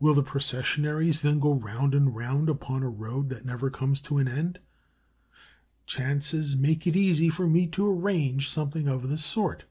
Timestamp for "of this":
8.88-9.24